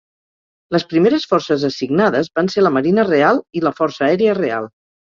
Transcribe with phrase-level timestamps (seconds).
[0.75, 4.71] Les primeres forces assignades van ser la Marina Real i la Força Aèria Real.